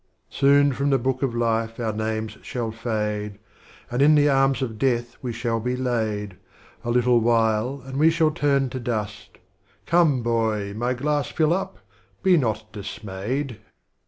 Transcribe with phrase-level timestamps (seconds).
[0.31, 0.35] XXIX.
[0.39, 3.37] Soon from the Book of Life our Names shall fade,
[3.91, 6.37] And in the Arms of Death we shall be laid,
[6.83, 9.37] A little while and we shall turn to Dust,—
[9.85, 10.73] Come boy!
[10.73, 11.77] my glass fill up;
[12.23, 13.59] be not dismayed.